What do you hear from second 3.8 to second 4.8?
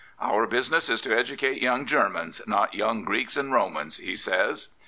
he says.